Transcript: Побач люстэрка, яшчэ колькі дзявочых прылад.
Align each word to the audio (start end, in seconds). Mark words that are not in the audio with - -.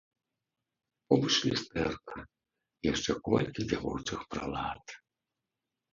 Побач 1.13 1.33
люстэрка, 1.49 2.19
яшчэ 2.91 3.11
колькі 3.27 3.61
дзявочых 3.69 4.19
прылад. 4.33 4.85